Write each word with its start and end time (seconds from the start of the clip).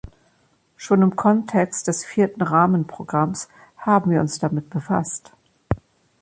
Schon 0.77 1.03
im 1.03 1.15
Kontext 1.15 1.87
des 1.87 2.03
Vierten 2.05 2.41
Rahmenprogramms 2.41 3.49
haben 3.77 4.09
wir 4.09 4.19
uns 4.19 4.39
damit 4.39 4.67
befasst. 4.71 5.31